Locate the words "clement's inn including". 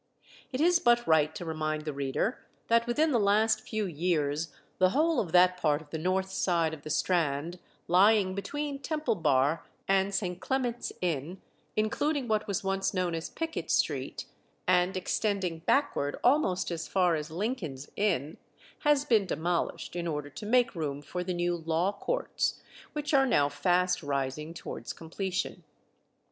10.41-12.27